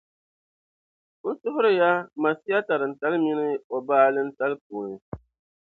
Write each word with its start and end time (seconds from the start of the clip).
N 1.23 1.25
suhiri 1.39 1.71
ya 1.81 1.91
Masia 2.21 2.57
tarintali 2.67 3.17
min’ 3.23 3.39
o 3.75 3.77
baalintali 3.87 4.55
puuni. 4.65 4.95